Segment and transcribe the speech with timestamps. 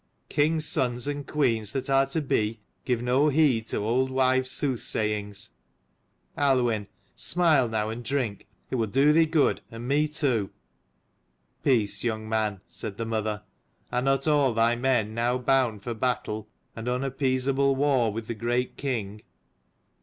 [0.29, 5.51] King's sons and queens that are to be, give no heed to old wives' soothsayings.
[6.35, 8.47] Aluinn, smile now, and drink.
[8.71, 10.49] It will do thee good, and me too.""
[11.63, 13.43] Peace, young man," said the mother."
[13.93, 18.77] Are not all thy men now bound for battle, and unappeasable war with the great
[18.77, 19.21] king?